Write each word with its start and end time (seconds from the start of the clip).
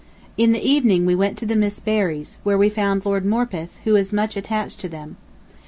In 0.35 0.51
the 0.51 0.67
evening 0.67 1.05
we 1.05 1.13
went 1.13 1.37
to 1.37 1.45
the 1.45 1.55
Miss 1.55 1.79
Berrys', 1.79 2.37
where 2.43 2.57
we 2.57 2.69
found 2.69 3.05
Lord 3.05 3.23
Morpeth, 3.23 3.77
who 3.83 3.95
is 3.95 4.11
much 4.11 4.35
attached 4.35 4.79
to 4.79 4.89
them. 4.89 5.17